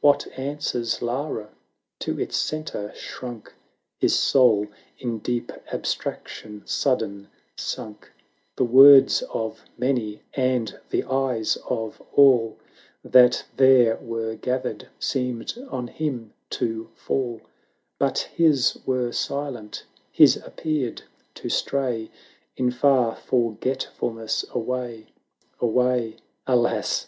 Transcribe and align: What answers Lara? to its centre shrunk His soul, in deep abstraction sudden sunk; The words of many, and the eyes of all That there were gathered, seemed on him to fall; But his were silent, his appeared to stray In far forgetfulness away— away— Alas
What 0.00 0.28
answers 0.38 1.02
Lara? 1.02 1.48
to 1.98 2.20
its 2.20 2.36
centre 2.36 2.92
shrunk 2.94 3.52
His 3.98 4.16
soul, 4.16 4.68
in 5.00 5.18
deep 5.18 5.50
abstraction 5.72 6.62
sudden 6.64 7.26
sunk; 7.56 8.12
The 8.54 8.62
words 8.62 9.22
of 9.34 9.64
many, 9.76 10.22
and 10.34 10.78
the 10.90 11.02
eyes 11.02 11.58
of 11.68 12.00
all 12.14 12.56
That 13.02 13.46
there 13.56 13.96
were 13.96 14.36
gathered, 14.36 14.90
seemed 15.00 15.58
on 15.68 15.88
him 15.88 16.34
to 16.50 16.88
fall; 16.94 17.40
But 17.98 18.28
his 18.32 18.78
were 18.86 19.10
silent, 19.10 19.86
his 20.12 20.36
appeared 20.36 21.02
to 21.34 21.48
stray 21.48 22.12
In 22.56 22.70
far 22.70 23.16
forgetfulness 23.16 24.44
away— 24.50 25.08
away— 25.60 26.18
Alas 26.46 27.02